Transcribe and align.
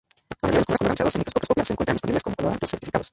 La 0.41 0.47
mayoría 0.49 0.63
de 0.63 0.63
los 0.71 0.77
colorantes 0.79 0.93
utilizados 1.09 1.15
en 1.15 1.19
microscopía 1.19 1.63
se 1.65 1.73
encuentran 1.73 1.93
disponibles 1.95 2.23
como 2.23 2.35
colorantes 2.35 2.71
certificados. 2.71 3.09